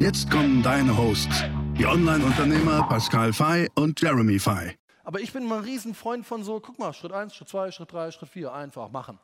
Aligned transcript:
Jetzt 0.00 0.30
kommen 0.30 0.62
deine 0.62 0.96
Hosts, 0.96 1.44
die 1.76 1.84
Online-Unternehmer 1.84 2.88
Pascal 2.88 3.34
Fay 3.34 3.68
und 3.74 4.00
Jeremy 4.00 4.38
Fay. 4.38 4.74
Aber 5.04 5.20
ich 5.20 5.30
bin 5.30 5.44
mal 5.44 5.58
ein 5.58 5.64
Riesenfreund 5.64 6.24
von 6.24 6.42
so, 6.42 6.58
guck 6.58 6.78
mal, 6.78 6.94
Schritt 6.94 7.12
1, 7.12 7.34
Schritt 7.34 7.50
2, 7.50 7.70
Schritt 7.70 7.92
3, 7.92 8.10
Schritt 8.10 8.30
4, 8.30 8.50
einfach 8.50 8.90
machen. 8.90 9.18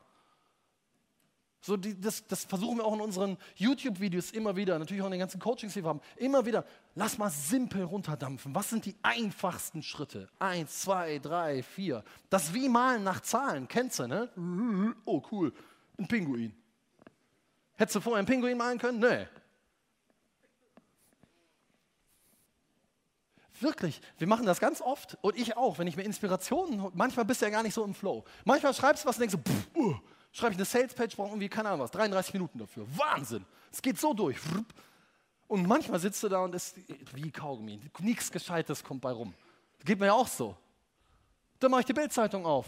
So 1.61 1.77
die, 1.77 1.99
das, 1.99 2.27
das, 2.27 2.45
versuchen 2.45 2.77
wir 2.77 2.85
auch 2.85 2.93
in 2.93 3.01
unseren 3.01 3.37
YouTube-Videos 3.55 4.29
immer 4.29 4.55
wieder, 4.55 4.77
natürlich 4.77 5.01
auch 5.01 5.07
in 5.07 5.13
den 5.13 5.19
ganzen 5.19 5.39
Coachings, 5.39 5.73
die 5.73 5.83
wir 5.83 5.89
haben, 5.89 6.01
immer 6.15 6.45
wieder, 6.45 6.63
lass 6.93 7.17
mal 7.17 7.31
simpel 7.31 7.81
runterdampfen. 7.81 8.53
Was 8.53 8.69
sind 8.69 8.85
die 8.85 8.95
einfachsten 9.01 9.81
Schritte? 9.81 10.29
Eins, 10.37 10.81
zwei, 10.81 11.17
drei, 11.17 11.63
vier. 11.63 12.03
Das 12.29 12.53
wie 12.53 12.69
malen 12.69 13.03
nach 13.03 13.21
Zahlen, 13.21 13.67
kennst 13.67 13.97
du, 13.97 14.05
ne? 14.05 14.29
Oh, 15.05 15.23
cool, 15.31 15.51
ein 15.97 16.07
Pinguin. 16.07 16.53
Hättest 17.77 17.95
du 17.95 17.99
vorher 17.99 18.19
einen 18.19 18.27
Pinguin 18.27 18.59
malen 18.59 18.77
können? 18.77 18.99
Nee. 18.99 19.25
Wirklich, 23.59 24.01
wir 24.19 24.27
machen 24.27 24.45
das 24.45 24.59
ganz 24.59 24.81
oft 24.81 25.17
und 25.21 25.35
ich 25.35 25.57
auch, 25.57 25.79
wenn 25.79 25.87
ich 25.87 25.95
mir 25.95 26.03
Inspirationen, 26.03 26.91
manchmal 26.93 27.25
bist 27.25 27.41
du 27.41 27.45
ja 27.45 27.51
gar 27.51 27.63
nicht 27.63 27.73
so 27.73 27.83
im 27.83 27.95
Flow. 27.95 28.23
Manchmal 28.45 28.73
schreibst 28.73 29.03
du 29.03 29.09
was 29.09 29.17
und 29.17 29.21
denkst 29.21 29.35
so, 29.35 29.51
pff, 29.51 29.75
uh, 29.75 29.95
schreibe 30.31 30.53
ich 30.53 30.57
eine 30.57 30.65
Sales-Page, 30.65 31.15
brauche 31.15 31.29
irgendwie, 31.29 31.49
keine 31.49 31.69
Ahnung 31.69 31.81
was, 31.81 31.91
33 31.91 32.33
Minuten 32.33 32.59
dafür. 32.59 32.85
Wahnsinn! 32.95 33.45
Es 33.71 33.81
geht 33.81 33.99
so 33.99 34.13
durch. 34.13 34.37
Und 35.47 35.67
manchmal 35.67 35.99
sitzt 35.99 36.21
du 36.21 36.29
da 36.29 36.39
und 36.39 36.53
ist 36.53 36.75
wie 37.13 37.31
Kaugummi. 37.31 37.79
Nichts 37.99 38.31
Gescheites 38.31 38.83
kommt 38.83 39.01
bei 39.01 39.11
rum. 39.11 39.33
Das 39.77 39.85
geht 39.85 39.99
mir 39.99 40.07
ja 40.07 40.13
auch 40.13 40.27
so. 40.27 40.55
Dann 41.59 41.71
mache 41.71 41.81
ich 41.81 41.85
die 41.87 41.93
Bildzeitung 41.93 42.45
auf. 42.45 42.67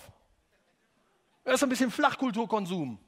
Erst 1.45 1.63
ein 1.63 1.69
bisschen 1.69 1.91
Flachkulturkonsum. 1.91 2.97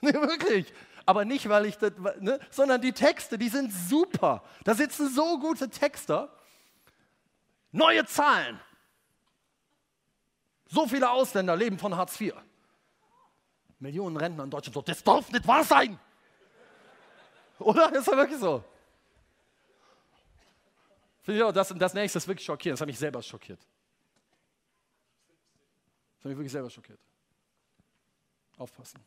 Nee, 0.00 0.12
wirklich 0.12 0.72
aber 1.08 1.24
nicht, 1.24 1.48
weil 1.48 1.64
ich 1.64 1.78
das, 1.78 1.92
ne, 2.20 2.38
sondern 2.50 2.82
die 2.82 2.92
Texte, 2.92 3.38
die 3.38 3.48
sind 3.48 3.72
super. 3.72 4.42
Da 4.64 4.74
sitzen 4.74 5.08
so 5.08 5.38
gute 5.38 5.70
Texter. 5.70 6.30
Neue 7.72 8.04
Zahlen. 8.04 8.60
So 10.66 10.86
viele 10.86 11.08
Ausländer 11.08 11.56
leben 11.56 11.78
von 11.78 11.96
Hartz 11.96 12.20
IV. 12.20 12.34
Millionen 13.78 14.18
Rentner 14.18 14.44
in 14.44 14.50
Deutschland. 14.50 14.74
So, 14.74 14.82
das 14.82 15.02
darf 15.02 15.32
nicht 15.32 15.46
wahr 15.46 15.64
sein. 15.64 15.98
Oder? 17.58 17.90
Ist 17.94 18.06
das 18.06 18.14
wirklich 18.14 18.38
so? 18.38 18.62
Das, 21.24 21.68
das 21.74 21.94
nächste 21.94 22.18
ist 22.18 22.28
wirklich 22.28 22.44
schockierend. 22.44 22.76
Das 22.76 22.82
hat 22.82 22.86
mich 22.86 22.98
selber 22.98 23.22
schockiert. 23.22 23.60
Das 26.16 26.24
hat 26.24 26.26
mich 26.26 26.36
wirklich 26.36 26.52
selber 26.52 26.68
schockiert. 26.68 27.00
Aufpassen. 28.58 29.02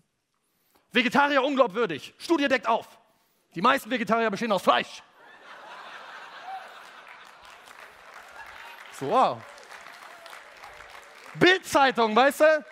Vegetarier 0.91 1.43
unglaubwürdig. 1.43 2.13
Studie 2.17 2.47
deckt 2.47 2.67
auf. 2.67 2.87
Die 3.55 3.61
meisten 3.61 3.89
Vegetarier 3.89 4.29
bestehen 4.29 4.51
aus 4.51 4.61
Fleisch. 4.61 5.03
So, 8.99 9.09
wow. 9.09 9.41
Bildzeitung, 11.35 12.15
weißt 12.15 12.41
du? 12.41 12.65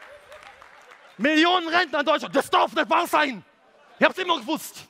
Millionen 1.17 1.67
Rentner 1.67 1.99
in 2.01 2.05
Deutschland. 2.05 2.35
Das 2.35 2.49
darf 2.49 2.73
nicht 2.73 2.89
wahr 2.89 3.07
sein. 3.07 3.44
Ich 3.97 4.05
hab's 4.05 4.17
immer 4.17 4.39
gewusst. 4.39 4.85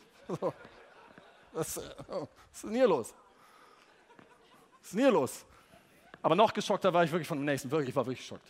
Was, 1.51 1.77
was 1.77 2.27
ist 2.53 2.63
denn 2.63 2.73
hier 2.73 2.87
los? 2.87 3.13
Was 4.79 4.87
ist 4.87 4.93
denn 4.93 4.99
hier 4.99 5.11
los? 5.11 5.45
Aber 6.21 6.35
noch 6.35 6.53
geschockter 6.53 6.93
war 6.93 7.03
ich 7.03 7.11
wirklich 7.11 7.27
von 7.27 7.37
dem 7.37 7.45
nächsten. 7.45 7.71
Wirklich, 7.71 7.89
ich 7.89 7.95
war 7.95 8.05
wirklich 8.05 8.19
geschockt. 8.19 8.47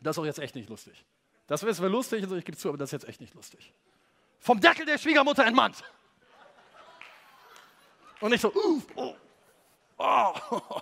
Das 0.00 0.16
ist 0.16 0.20
auch 0.20 0.24
jetzt 0.24 0.38
echt 0.38 0.54
nicht 0.54 0.68
lustig. 0.68 1.04
Das 1.48 1.62
wäre 1.64 1.88
lustig, 1.88 2.22
also 2.22 2.36
ich 2.36 2.44
gebe 2.44 2.56
zu, 2.56 2.68
aber 2.68 2.78
das 2.78 2.90
ist 2.90 2.92
jetzt 2.92 3.08
echt 3.08 3.20
nicht 3.20 3.34
lustig. 3.34 3.72
Vom 4.38 4.60
Deckel 4.60 4.86
der 4.86 4.98
Schwiegermutter 4.98 5.44
entmannt. 5.44 5.82
Und 8.20 8.30
nicht 8.30 8.40
so, 8.40 8.52
uh, 8.54 8.82
oh, 8.94 9.14
oh. 9.98 10.80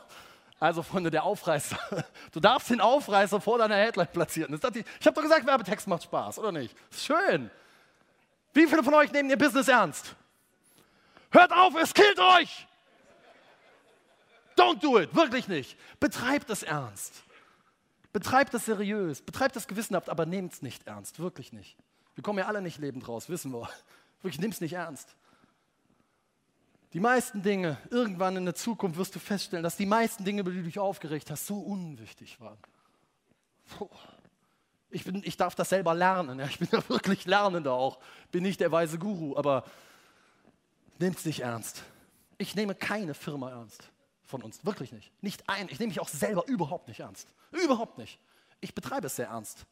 Also 0.59 0.83
Freunde, 0.83 1.11
der 1.11 1.25
Aufreißer. 1.25 1.79
Du 2.33 2.41
darfst 2.41 2.69
den 2.69 2.81
Aufreißer 2.81 3.41
vor 3.41 3.59
deiner 3.59 3.77
Headline 3.77 4.09
platzieren. 4.09 4.53
ich 4.55 5.07
habe 5.07 5.15
doch 5.15 5.23
gesagt, 5.23 5.47
Werbetext 5.47 5.87
macht 5.87 6.03
Spaß, 6.03 6.39
oder 6.39 6.53
nicht? 6.53 6.75
schön. 6.91 7.51
Wie 8.53 8.67
viele 8.67 8.83
von 8.83 8.95
euch 8.95 9.13
nehmen 9.13 9.31
ihr 9.31 9.39
Business 9.39 9.69
ernst? 9.69 10.17
Hört 11.31 11.53
auf, 11.53 11.75
es 11.77 11.95
killt 11.95 12.19
euch! 12.19 12.67
Don't 14.57 14.81
do 14.81 14.99
it, 14.99 15.15
wirklich 15.15 15.49
nicht. 15.49 15.79
Betreibt 16.01 16.51
es 16.51 16.63
ernst. 16.63 17.23
Betreibt 18.17 18.55
das 18.55 18.65
seriös, 18.65 19.21
betreibt 19.21 19.57
das 19.57 19.69
gewissenhaft, 19.69 20.09
aber 20.09 20.25
nehmt 20.25 20.55
es 20.55 20.63
nicht 20.63 20.87
ernst, 20.87 21.19
wirklich 21.19 21.53
nicht. 21.53 21.77
Wir 22.15 22.25
kommen 22.25 22.39
ja 22.39 22.47
alle 22.47 22.63
nicht 22.63 22.79
lebend 22.79 23.07
raus, 23.07 23.29
wissen 23.29 23.53
wir. 23.53 23.69
Wirklich, 24.23 24.41
nimm 24.41 24.53
es 24.53 24.63
nicht 24.63 24.73
ernst. 24.73 25.15
Die 26.95 26.99
meisten 26.99 27.43
Dinge, 27.43 27.77
irgendwann 27.91 28.35
in 28.39 28.47
der 28.47 28.55
Zukunft 28.55 28.99
wirst 28.99 29.15
du 29.15 29.19
feststellen, 29.19 29.63
dass 29.63 29.77
die 29.77 29.85
meisten 29.85 30.25
Dinge, 30.25 30.41
über 30.41 30.51
die 30.51 30.57
du 30.57 30.63
dich 30.63 30.79
aufgeregt 30.79 31.31
hast, 31.31 31.47
so 31.47 31.59
unwichtig 31.59 32.41
waren. 32.41 32.57
Ich, 34.89 35.05
bin, 35.05 35.21
ich 35.23 35.37
darf 35.37 35.55
das 35.55 35.69
selber 35.69 35.93
lernen. 35.93 36.39
Ja. 36.39 36.47
Ich 36.47 36.59
bin 36.59 36.69
ja 36.73 36.83
wirklich 36.89 37.27
Lernender 37.27 37.75
auch. 37.75 37.99
Bin 38.33 38.45
nicht 38.45 38.61
der 38.61 38.73
weise 38.73 38.99
Guru, 38.99 39.37
aber 39.37 39.63
nimm 40.99 41.13
es 41.13 41.27
nicht 41.27 41.41
ernst. 41.41 41.83
Ich 42.39 42.55
nehme 42.55 42.75
keine 42.75 43.13
Firma 43.13 43.51
ernst 43.51 43.91
von 44.27 44.43
uns. 44.43 44.65
Wirklich 44.65 44.93
nicht. 44.93 45.11
Nicht 45.23 45.49
ein. 45.49 45.69
Ich 45.71 45.79
nehme 45.79 45.89
mich 45.89 46.01
auch 46.01 46.09
selber 46.09 46.47
überhaupt 46.47 46.89
nicht 46.89 47.01
ernst. 47.01 47.29
Überhaupt 47.53 47.99
nicht. 47.99 48.19
Ich 48.61 48.75
betreibe 48.75 49.07
es 49.07 49.17
sehr 49.17 49.29
ernst. 49.29 49.67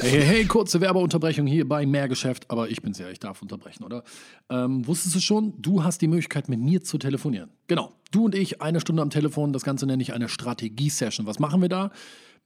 Hey, 0.00 0.22
hey, 0.22 0.46
kurze 0.46 0.80
Werbeunterbrechung 0.80 1.46
hier 1.46 1.68
bei 1.68 1.84
Mehrgeschäft, 1.84 2.50
aber 2.50 2.70
ich 2.70 2.80
bin's 2.80 2.98
ja, 2.98 3.10
ich 3.10 3.20
darf 3.20 3.42
unterbrechen, 3.42 3.84
oder? 3.84 4.02
Ähm, 4.48 4.86
wusstest 4.86 5.14
du 5.14 5.20
schon, 5.20 5.52
du 5.60 5.84
hast 5.84 6.00
die 6.00 6.08
Möglichkeit, 6.08 6.48
mit 6.48 6.58
mir 6.58 6.82
zu 6.82 6.96
telefonieren. 6.96 7.50
Genau, 7.66 7.92
du 8.10 8.24
und 8.24 8.34
ich, 8.34 8.62
eine 8.62 8.80
Stunde 8.80 9.02
am 9.02 9.10
Telefon, 9.10 9.52
das 9.52 9.62
Ganze 9.62 9.86
nenne 9.86 10.02
ich 10.02 10.14
eine 10.14 10.28
Strategie-Session. 10.28 11.26
Was 11.26 11.38
machen 11.38 11.60
wir 11.60 11.68
da? 11.68 11.90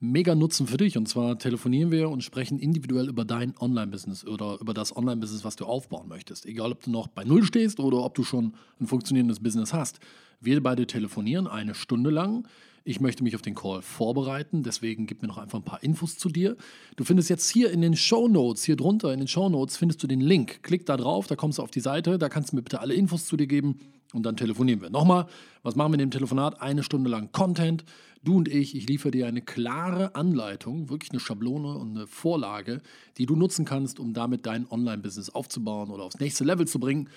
Mega 0.01 0.33
Nutzen 0.33 0.65
für 0.65 0.77
dich 0.77 0.97
und 0.97 1.09
zwar 1.09 1.37
telefonieren 1.37 1.91
wir 1.91 2.09
und 2.09 2.23
sprechen 2.23 2.57
individuell 2.57 3.09
über 3.09 3.25
dein 3.25 3.53
Online-Business 3.59 4.25
oder 4.25 4.57
über 4.61 4.73
das 4.73 4.95
Online-Business, 4.95 5.43
was 5.43 5.57
du 5.57 5.65
aufbauen 5.65 6.07
möchtest. 6.07 6.45
Egal, 6.45 6.71
ob 6.71 6.83
du 6.83 6.89
noch 6.89 7.07
bei 7.07 7.25
Null 7.25 7.43
stehst 7.43 7.81
oder 7.81 8.03
ob 8.05 8.15
du 8.15 8.23
schon 8.23 8.53
ein 8.79 8.87
funktionierendes 8.87 9.41
Business 9.41 9.73
hast. 9.73 9.99
Wir 10.39 10.63
beide 10.63 10.87
telefonieren 10.87 11.47
eine 11.47 11.75
Stunde 11.75 12.11
lang 12.11 12.47
ich 12.83 12.99
möchte 12.99 13.23
mich 13.23 13.35
auf 13.35 13.41
den 13.41 13.55
Call 13.55 13.81
vorbereiten, 13.81 14.63
deswegen 14.63 15.05
gib 15.05 15.21
mir 15.21 15.27
noch 15.27 15.37
einfach 15.37 15.59
ein 15.59 15.65
paar 15.65 15.83
Infos 15.83 16.17
zu 16.17 16.29
dir. 16.29 16.55
Du 16.95 17.03
findest 17.03 17.29
jetzt 17.29 17.49
hier 17.49 17.71
in 17.71 17.81
den 17.81 17.95
Show 17.95 18.27
Notes, 18.27 18.63
hier 18.63 18.75
drunter 18.75 19.13
in 19.13 19.19
den 19.19 19.27
Show 19.27 19.47
Notes, 19.47 19.77
findest 19.77 20.01
du 20.01 20.07
den 20.07 20.21
Link. 20.21 20.63
Klick 20.63 20.85
da 20.85 20.97
drauf, 20.97 21.27
da 21.27 21.35
kommst 21.35 21.59
du 21.59 21.61
auf 21.61 21.71
die 21.71 21.81
Seite, 21.81 22.17
da 22.17 22.29
kannst 22.29 22.51
du 22.51 22.55
mir 22.55 22.61
bitte 22.61 22.79
alle 22.79 22.93
Infos 22.93 23.25
zu 23.25 23.37
dir 23.37 23.47
geben 23.47 23.79
und 24.13 24.23
dann 24.23 24.37
telefonieren 24.37 24.81
wir. 24.81 24.89
Nochmal, 24.89 25.27
was 25.61 25.75
machen 25.75 25.91
wir 25.91 25.95
in 25.95 25.99
dem 25.99 26.11
Telefonat? 26.11 26.61
Eine 26.61 26.81
Stunde 26.83 27.09
lang 27.09 27.31
Content. 27.31 27.83
Du 28.23 28.35
und 28.35 28.49
ich, 28.49 28.75
ich 28.75 28.87
liefere 28.87 29.11
dir 29.11 29.27
eine 29.27 29.41
klare 29.41 30.15
Anleitung, 30.15 30.89
wirklich 30.89 31.11
eine 31.11 31.21
Schablone 31.21 31.77
und 31.77 31.95
eine 31.95 32.07
Vorlage, 32.07 32.81
die 33.17 33.25
du 33.25 33.35
nutzen 33.35 33.63
kannst, 33.63 33.99
um 33.99 34.13
damit 34.13 34.45
dein 34.45 34.69
Online-Business 34.69 35.29
aufzubauen 35.29 35.89
oder 35.89 36.03
aufs 36.03 36.19
nächste 36.19 36.43
Level 36.43 36.67
zu 36.67 36.79
bringen. 36.79 37.09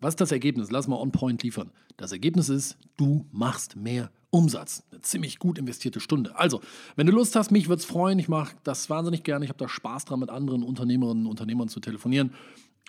Was 0.00 0.12
ist 0.12 0.20
das 0.20 0.32
Ergebnis? 0.32 0.70
Lass 0.70 0.88
mal 0.88 0.96
on 0.96 1.12
point 1.12 1.42
liefern. 1.42 1.70
Das 1.96 2.12
Ergebnis 2.12 2.48
ist, 2.48 2.76
du 2.96 3.26
machst 3.30 3.76
mehr 3.76 4.10
Umsatz. 4.30 4.84
Eine 4.90 5.00
ziemlich 5.00 5.38
gut 5.38 5.58
investierte 5.58 6.00
Stunde. 6.00 6.36
Also, 6.36 6.60
wenn 6.96 7.06
du 7.06 7.12
Lust 7.12 7.34
hast, 7.36 7.50
mich 7.50 7.68
würde 7.68 7.80
es 7.80 7.84
freuen. 7.84 8.18
Ich 8.18 8.28
mache 8.28 8.56
das 8.64 8.90
wahnsinnig 8.90 9.22
gerne. 9.22 9.44
Ich 9.44 9.48
habe 9.48 9.58
da 9.58 9.68
Spaß 9.68 10.04
dran, 10.04 10.20
mit 10.20 10.30
anderen 10.30 10.62
Unternehmerinnen 10.62 11.24
und 11.24 11.30
Unternehmern 11.30 11.68
zu 11.68 11.80
telefonieren 11.80 12.32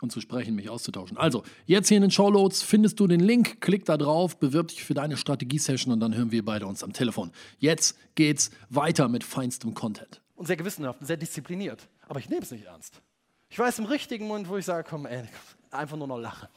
und 0.02 0.12
zu 0.12 0.22
sprechen, 0.22 0.56
mich 0.56 0.70
auszutauschen. 0.70 1.18
Also, 1.18 1.44
jetzt 1.66 1.88
hier 1.88 1.98
in 1.98 2.02
den 2.02 2.12
Showloads 2.12 2.62
findest 2.62 3.00
du 3.00 3.08
den 3.08 3.20
Link, 3.20 3.62
klick 3.62 3.86
da 3.86 3.98
drauf, 3.98 4.38
bewirb 4.38 4.70
dich 4.70 4.84
für 4.84 4.94
deine 4.94 5.18
Strategie-Session 5.18 5.94
und 5.94 6.00
dann 6.00 6.16
hören 6.16 6.32
wir 6.32 6.44
beide 6.44 6.68
uns 6.68 6.84
am 6.84 6.94
Telefon. 6.94 7.32
Jetzt 7.58 7.98
geht's 8.16 8.52
weiter 8.70 9.08
mit 9.08 9.24
feinstem 9.24 9.74
Content. 9.74 10.22
Und 10.36 10.46
sehr 10.46 10.58
gewissenhaft 10.58 11.02
und 11.02 11.08
sehr 11.08 11.18
diszipliniert. 11.18 11.88
Aber 12.08 12.20
ich 12.20 12.30
nehme 12.30 12.42
es 12.42 12.52
nicht 12.52 12.66
ernst. 12.66 13.02
Ich 13.50 13.58
weiß 13.60 13.80
im 13.80 13.86
richtigen 13.86 14.28
Moment, 14.28 14.48
wo 14.48 14.58
ich 14.58 14.66
sage, 14.66 14.88
komm, 14.90 15.06
ey, 15.06 15.24
einfach 15.72 15.98
nur 15.98 16.08
noch 16.08 16.20
lachen. 16.20 16.48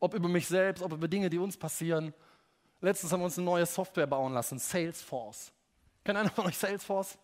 Ob 0.00 0.14
über 0.14 0.28
mich 0.28 0.46
selbst, 0.46 0.82
ob 0.82 0.92
über 0.92 1.08
Dinge, 1.08 1.30
die 1.30 1.38
uns 1.38 1.56
passieren. 1.56 2.12
Letztens 2.80 3.12
haben 3.12 3.20
wir 3.20 3.26
uns 3.26 3.38
eine 3.38 3.44
neue 3.44 3.66
Software 3.66 4.06
bauen 4.06 4.34
lassen, 4.34 4.58
Salesforce. 4.58 5.52
Kennt 6.04 6.18
einer 6.18 6.30
von 6.30 6.46
euch 6.46 6.58
Salesforce? 6.58 7.16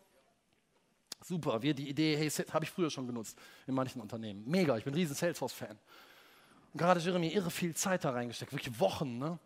Super, 1.24 1.62
wir 1.62 1.74
die 1.74 1.88
Idee, 1.88 2.16
hey, 2.16 2.28
habe 2.30 2.64
ich 2.64 2.70
früher 2.70 2.90
schon 2.90 3.06
genutzt 3.06 3.38
in 3.66 3.74
manchen 3.74 4.00
Unternehmen. 4.00 4.42
Mega, 4.46 4.76
ich 4.76 4.84
bin 4.84 4.92
ein 4.92 4.96
riesen 4.96 5.14
Salesforce-Fan. 5.14 5.78
Und 6.72 6.78
gerade 6.78 7.00
Jeremy 7.00 7.28
irre 7.28 7.50
viel 7.50 7.74
Zeit 7.74 8.04
da 8.04 8.10
reingesteckt, 8.10 8.52
wirklich 8.52 8.80
Wochen. 8.80 9.18
Ne? 9.18 9.38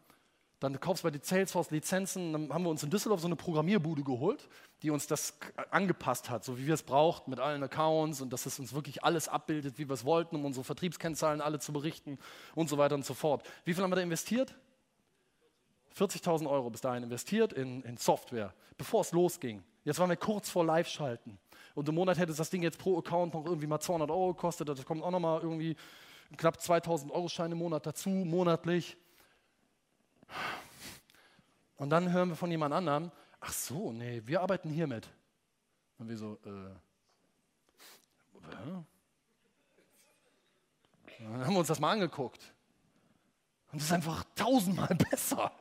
Dann 0.61 0.81
kaufst 0.81 1.02
du 1.02 1.08
bei 1.08 1.11
den 1.11 1.23
Salesforce-Lizenzen, 1.23 2.32
dann 2.32 2.52
haben 2.52 2.64
wir 2.64 2.70
uns 2.70 2.82
in 2.82 2.88
Düsseldorf 2.88 3.20
so 3.20 3.26
eine 3.26 3.37
Programmierbude 3.37 4.02
geholt, 4.02 4.49
die 4.82 4.90
uns 4.90 5.06
das 5.06 5.38
angepasst 5.70 6.31
hat, 6.31 6.44
so 6.44 6.58
wie 6.58 6.67
wir 6.67 6.75
es 6.75 6.82
brauchten, 6.82 7.31
mit 7.31 7.40
allen 7.40 7.62
Accounts 7.62 8.23
und 8.23 8.32
dass 8.32 8.46
es 8.46 8.58
uns 8.58 8.73
wirklich 8.73 9.05
alles 9.05 9.28
abbildet, 9.28 9.78
wie 9.78 9.87
wir 9.88 9.94
es 9.94 10.05
wollten, 10.05 10.37
um 10.37 10.46
unsere 10.46 10.64
Vertriebskennzahlen 10.64 11.43
alle 11.43 11.58
zu 11.58 11.75
berichten 11.75 12.19
und 12.55 12.70
so 12.70 12.78
weiter 12.78 12.94
und 12.94 13.05
so 13.05 13.12
fort. 13.12 13.46
Wie 13.64 13.75
viel 13.75 13.82
haben 13.82 13.90
wir 13.90 13.96
da 13.96 14.02
investiert? 14.02 14.55
40.000 15.94 16.49
Euro 16.49 16.70
bis 16.70 16.81
dahin 16.81 17.02
investiert 17.02 17.52
in, 17.52 17.82
in 17.82 17.96
Software, 17.96 18.55
bevor 18.78 19.02
es 19.02 19.12
losging. 19.12 19.62
Jetzt 19.84 19.99
waren 19.99 20.11
wir 20.11 20.17
kurz 20.17 20.49
vor 20.49 20.64
Live-Schalten. 20.64 21.38
Und 21.76 21.87
im 21.90 21.94
Monat 21.94 22.17
hätte 22.17 22.32
das 22.32 22.49
Ding 22.49 22.62
jetzt 22.62 22.78
pro 22.78 22.99
Account 22.99 23.34
noch 23.34 23.44
irgendwie 23.44 23.67
mal 23.67 23.78
200 23.78 24.11
Euro 24.11 24.32
gekostet. 24.32 24.67
Das 24.67 24.82
kommt 24.87 25.02
auch 25.02 25.11
nochmal 25.11 25.43
irgendwie 25.43 25.76
knapp 26.38 26.58
2000 26.58 27.12
Euro 27.12 27.28
Scheine 27.28 27.52
im 27.52 27.58
Monat 27.58 27.84
dazu, 27.84 28.08
monatlich. 28.08 28.96
Und 31.76 31.90
dann 31.90 32.11
hören 32.11 32.31
wir 32.31 32.37
von 32.37 32.50
jemand 32.50 32.73
anderem, 32.73 33.12
ach 33.40 33.52
so, 33.52 33.93
nee, 33.93 34.23
wir 34.25 34.40
arbeiten 34.40 34.70
hiermit. 34.70 35.06
Und 35.99 36.08
wir 36.08 36.17
so, 36.17 36.38
äh, 36.46 36.70
dann 41.19 41.44
haben 41.44 41.52
wir 41.52 41.58
uns 41.58 41.69
das 41.69 41.78
mal 41.78 41.90
angeguckt. 41.90 42.55
Und 43.70 43.81
es 43.81 43.84
ist 43.84 43.93
einfach 43.93 44.25
tausendmal 44.34 44.94
besser. 45.11 45.52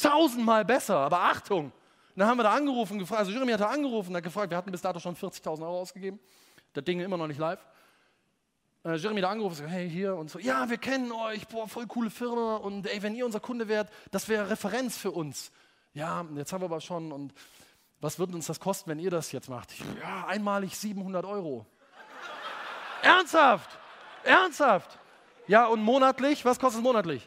Tausendmal 0.00 0.64
besser, 0.64 0.96
aber 1.00 1.20
Achtung, 1.20 1.70
dann 2.20 2.28
haben 2.28 2.38
wir 2.38 2.42
da 2.42 2.52
angerufen, 2.52 2.98
gefragt, 2.98 3.20
also 3.20 3.32
Jeremy 3.32 3.52
hat 3.52 3.62
da 3.62 3.70
angerufen, 3.70 4.14
hat 4.14 4.22
gefragt, 4.22 4.50
wir 4.50 4.58
hatten 4.58 4.70
bis 4.70 4.82
dato 4.82 5.00
schon 5.00 5.16
40.000 5.16 5.62
Euro 5.62 5.80
ausgegeben, 5.80 6.20
das 6.74 6.84
Ding 6.84 7.00
immer 7.00 7.16
noch 7.16 7.26
nicht 7.26 7.38
live. 7.38 7.64
Äh, 8.84 8.96
Jeremy 8.96 9.22
da 9.22 9.30
angerufen, 9.30 9.54
so, 9.54 9.64
hey, 9.64 9.88
hier 9.88 10.14
und 10.14 10.30
so, 10.30 10.38
ja, 10.38 10.68
wir 10.68 10.76
kennen 10.76 11.12
euch, 11.12 11.48
boah, 11.48 11.66
voll 11.66 11.86
coole 11.86 12.10
Firma 12.10 12.56
und 12.56 12.86
ey, 12.86 13.02
wenn 13.02 13.14
ihr 13.14 13.24
unser 13.24 13.40
Kunde 13.40 13.68
wärt, 13.68 13.90
das 14.10 14.28
wäre 14.28 14.50
Referenz 14.50 14.98
für 14.98 15.12
uns. 15.12 15.50
Ja, 15.94 16.26
jetzt 16.34 16.52
haben 16.52 16.60
wir 16.60 16.66
aber 16.66 16.82
schon 16.82 17.10
und 17.10 17.32
was 18.02 18.18
würde 18.18 18.34
uns 18.34 18.46
das 18.46 18.60
kosten, 18.60 18.90
wenn 18.90 18.98
ihr 18.98 19.10
das 19.10 19.32
jetzt 19.32 19.48
macht? 19.48 19.72
Ich, 19.72 19.82
ja, 20.02 20.26
einmalig 20.26 20.76
700 20.76 21.24
Euro. 21.24 21.64
Ernsthaft? 23.02 23.78
Ernsthaft? 24.24 24.98
Ja, 25.46 25.64
und 25.64 25.82
monatlich? 25.82 26.44
Was 26.44 26.58
kostet 26.58 26.80
es 26.80 26.84
monatlich? 26.84 27.26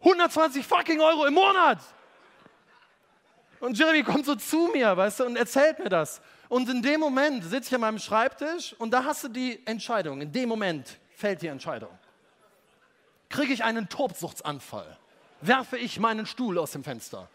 120 0.00 0.66
fucking 0.66 1.00
Euro 1.00 1.26
im 1.26 1.34
Monat! 1.34 1.78
Und 3.60 3.78
Jeremy 3.78 4.02
kommt 4.02 4.24
so 4.24 4.34
zu 4.34 4.70
mir, 4.72 4.96
weißt 4.96 5.20
du, 5.20 5.26
und 5.26 5.36
erzählt 5.36 5.78
mir 5.78 5.90
das. 5.90 6.22
Und 6.48 6.68
in 6.68 6.82
dem 6.82 6.98
Moment 6.98 7.44
sitze 7.44 7.68
ich 7.68 7.74
an 7.74 7.82
meinem 7.82 7.98
Schreibtisch 7.98 8.74
und 8.78 8.90
da 8.90 9.04
hast 9.04 9.24
du 9.24 9.28
die 9.28 9.64
Entscheidung. 9.66 10.22
In 10.22 10.32
dem 10.32 10.48
Moment 10.48 10.98
fällt 11.14 11.42
die 11.42 11.46
Entscheidung. 11.46 11.90
Kriege 13.28 13.52
ich 13.52 13.62
einen 13.62 13.88
Tobsuchtsanfall? 13.88 14.96
Werfe 15.42 15.76
ich 15.76 16.00
meinen 16.00 16.26
Stuhl 16.26 16.58
aus 16.58 16.72
dem 16.72 16.82
Fenster? 16.82 17.28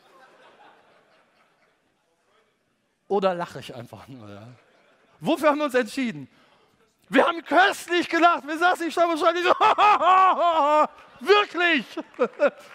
Oder 3.08 3.36
lache 3.36 3.60
ich 3.60 3.74
einfach 3.74 4.08
nur? 4.08 4.28
Ja? 4.28 4.48
Wofür 5.20 5.50
haben 5.50 5.60
wir 5.60 5.66
uns 5.66 5.76
entschieden? 5.76 6.28
Wir 7.08 7.26
haben 7.26 7.44
köstlich 7.46 8.10
gelacht. 8.10 8.48
Wir 8.48 8.58
saßen, 8.58 8.88
ich 8.88 8.94
stand 8.94 9.10
wahrscheinlich 9.10 9.46
so, 9.46 9.52
wirklich. 11.20 11.86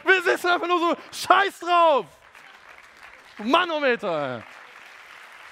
Wir 0.04 0.22
sitzen 0.22 0.46
einfach 0.46 0.68
nur 0.68 0.78
so, 0.78 0.96
scheiß 1.10 1.58
drauf. 1.58 2.06
Manometer. 3.44 4.42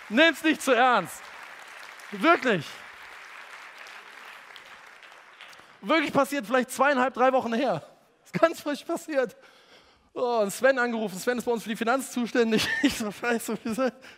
Nimm's 0.08 0.42
nicht 0.42 0.62
zu 0.62 0.72
ernst. 0.72 1.22
Wirklich. 2.12 2.64
Wirklich 5.80 6.12
passiert 6.12 6.46
vielleicht 6.46 6.70
zweieinhalb, 6.70 7.14
drei 7.14 7.32
Wochen 7.32 7.52
her. 7.52 7.82
ist 8.24 8.32
ganz 8.40 8.60
frisch 8.60 8.82
passiert. 8.82 9.36
Oh, 10.14 10.40
und 10.40 10.50
Sven 10.50 10.78
angerufen. 10.78 11.18
Sven 11.18 11.38
ist 11.38 11.44
bei 11.44 11.52
uns 11.52 11.62
für 11.62 11.68
die 11.68 11.76
Finanzen 11.76 12.10
zuständig. 12.12 12.66
Ich 12.82 12.96
so, 12.96 13.12
scheiße, 13.12 13.56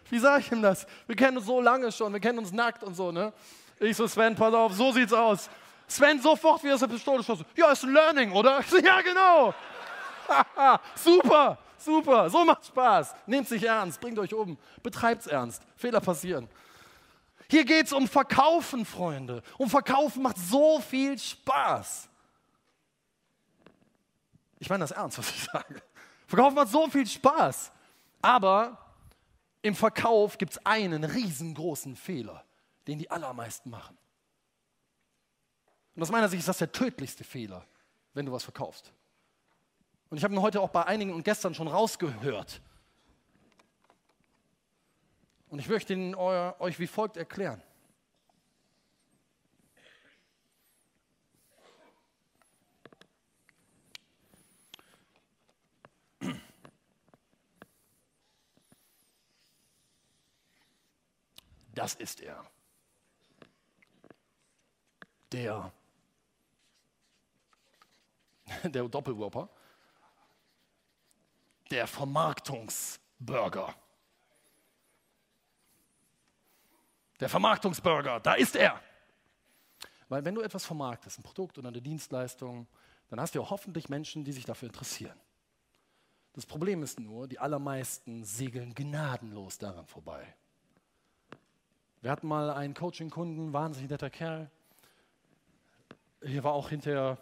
wie, 0.09 0.19
sage 0.19 0.41
ich 0.41 0.53
ihm 0.53 0.63
das? 0.63 0.87
Wir 1.07 1.17
kennen 1.17 1.37
uns 1.37 1.47
so 1.47 1.61
lange 1.61 1.93
schon, 1.93 2.13
wir 2.13 2.21
kennen 2.21 2.39
uns 2.39 2.53
nackt 2.53 2.83
und 2.83 2.95
so, 2.95 3.13
ne? 3.13 3.33
Ich 3.79 3.97
so, 3.97 4.07
Sven, 4.07 4.35
pass 4.35 4.55
auf, 4.55 4.73
so 4.73 4.93
sieht's 4.93 5.13
aus. 5.13 5.51
Sven 5.87 6.21
sofort 6.23 6.63
wie 6.63 6.73
aus 6.73 6.81
der 6.81 6.87
Pistole 6.87 7.23
schossen. 7.23 7.45
Ja, 7.57 7.73
ist 7.73 7.83
ein 7.83 7.93
Learning, 7.93 8.33
oder? 8.33 8.61
Ich 8.61 8.67
so, 8.71 8.79
ja, 8.79 9.01
genau. 9.03 9.53
Super. 10.95 11.59
Super, 11.81 12.29
so 12.29 12.45
macht 12.45 12.67
Spaß. 12.67 13.15
Nehmt 13.27 13.49
sich 13.49 13.63
ernst, 13.63 14.01
bringt 14.01 14.19
euch 14.19 14.35
um, 14.35 14.59
betreibt's 14.83 15.27
ernst. 15.27 15.63
Fehler 15.77 16.01
passieren. 16.01 16.49
Hier 17.49 17.65
geht 17.65 17.87
es 17.87 17.93
um 17.93 18.07
Verkaufen, 18.07 18.85
Freunde. 18.85 19.43
Um 19.59 19.69
Verkaufen 19.69 20.23
macht 20.23 20.39
so 20.39 20.81
viel 20.81 21.19
Spaß. 21.19 22.09
Ich 24.59 24.69
meine 24.69 24.85
das 24.85 24.91
ernst, 24.91 25.19
was 25.19 25.31
ich 25.31 25.43
sage. 25.45 25.83
Verkaufen 26.27 26.55
macht 26.55 26.69
so 26.69 26.87
viel 26.89 27.07
Spaß. 27.07 27.73
Aber 28.23 28.79
im 29.63 29.75
Verkauf 29.75 30.39
gibt 30.39 30.53
es 30.53 30.67
einen 30.67 31.03
riesengroßen 31.03 31.97
Fehler, 31.97 32.45
den 32.87 32.99
die 32.99 33.11
allermeisten 33.11 33.71
machen. 33.71 33.97
Und 35.97 36.03
aus 36.03 36.11
meiner 36.11 36.29
Sicht 36.29 36.41
ist 36.41 36.49
das 36.49 36.59
der 36.59 36.71
tödlichste 36.71 37.25
Fehler, 37.25 37.67
wenn 38.15 38.27
du 38.27 38.33
was 38.33 38.45
verkaufst. 38.45 38.93
Und 40.11 40.17
ich 40.17 40.25
habe 40.25 40.35
ihn 40.35 40.43
heute 40.43 40.61
auch 40.61 40.71
bei 40.71 40.85
einigen 40.85 41.15
und 41.15 41.23
gestern 41.23 41.55
schon 41.55 41.69
rausgehört. 41.69 42.61
Und 45.49 45.61
ich 45.61 45.69
möchte 45.69 45.95
ihn 45.95 46.17
euch 46.17 46.81
wie 46.81 46.89
folgt 46.89 47.17
erklären. 47.17 47.63
Das 61.73 61.95
ist 61.95 62.21
er. 62.21 62.45
Der, 65.33 65.73
der 68.65 68.89
Doppelwhopper 68.89 69.49
der 71.71 71.87
Vermarktungsburger. 71.87 73.75
Der 77.21 77.29
Vermarktungsburger, 77.29 78.21
da 78.21 78.35
ist 78.35 78.57
er. 78.57 78.81
Weil 80.09 80.25
wenn 80.25 80.35
du 80.35 80.41
etwas 80.41 80.65
vermarktest, 80.65 81.19
ein 81.19 81.23
Produkt 81.23 81.59
oder 81.59 81.69
eine 81.69 81.83
Dienstleistung, 81.83 82.67
dann 83.09 83.21
hast 83.21 83.35
du 83.35 83.41
ja 83.41 83.51
hoffentlich 83.51 83.89
Menschen, 83.89 84.25
die 84.25 84.33
sich 84.33 84.45
dafür 84.45 84.69
interessieren. 84.69 85.19
Das 86.33 86.47
Problem 86.47 86.83
ist 86.83 86.99
nur, 86.99 87.29
die 87.29 87.39
allermeisten 87.39 88.25
segeln 88.25 88.75
gnadenlos 88.75 89.59
daran 89.59 89.87
vorbei. 89.87 90.35
Wir 92.01 92.11
hatten 92.11 92.29
mal 92.29 92.51
einen 92.51 92.75
Coaching-Kunden, 92.75 93.53
wahnsinnig 93.53 93.91
netter 93.91 94.11
Kerl. 94.11 94.51
Hier 96.23 96.45
war 96.45 96.53
auch 96.53 96.71
hinterher 96.71 97.19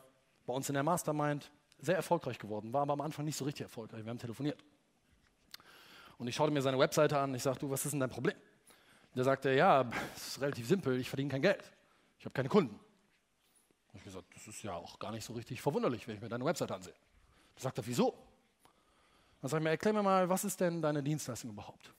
bei 0.47 0.53
uns 0.53 0.69
in 0.69 0.75
der 0.75 0.83
Mastermind 0.83 1.51
sehr 1.81 1.97
erfolgreich 1.97 2.39
geworden, 2.39 2.73
war 2.73 2.83
aber 2.83 2.95
am 2.95 3.01
Anfang 3.01 3.25
nicht 3.25 3.37
so 3.37 3.45
richtig 3.45 3.63
erfolgreich. 3.63 4.05
Wir 4.05 4.11
haben 4.11 4.19
telefoniert. 4.19 4.63
Und 6.19 6.27
ich 6.27 6.35
schaute 6.35 6.53
mir 6.53 6.61
seine 6.63 6.79
Webseite 6.79 7.19
an. 7.19 7.35
Ich 7.35 7.43
sagte, 7.43 7.61
du, 7.61 7.71
was 7.71 7.85
ist 7.85 7.93
denn 7.93 8.01
dein 8.01 8.11
Problem? 8.11 8.37
Und 9.13 9.19
er 9.19 9.25
sagte, 9.25 9.53
ja, 9.53 9.89
es 10.17 10.29
ist 10.29 10.41
relativ 10.41 10.67
simpel. 10.67 10.99
Ich 10.99 11.09
verdiene 11.09 11.31
kein 11.31 11.43
Geld. 11.43 11.73
Ich 12.19 12.25
habe 12.25 12.33
keine 12.33 12.49
Kunden. 12.49 12.75
Und 12.75 13.95
ich 13.95 14.05
gesagt, 14.05 14.27
das 14.35 14.47
ist 14.49 14.63
ja 14.63 14.75
auch 14.75 14.99
gar 14.99 15.13
nicht 15.13 15.25
so 15.25 15.33
richtig 15.33 15.63
verwunderlich, 15.63 16.07
wenn 16.09 16.17
ich 16.17 16.21
mir 16.21 16.29
deine 16.29 16.45
Webseite 16.45 16.75
ansehe. 16.75 16.95
Da 17.55 17.63
sagt 17.63 17.79
er, 17.79 17.87
wieso? 17.87 18.15
Dann 19.41 19.49
sage 19.49 19.63
ich 19.63 19.65
mir, 19.65 19.71
erklär 19.71 19.93
mir 19.93 20.03
mal, 20.03 20.29
was 20.29 20.45
ist 20.45 20.61
denn 20.61 20.83
deine 20.83 21.03
Dienstleistung 21.03 21.51
überhaupt? 21.51 21.95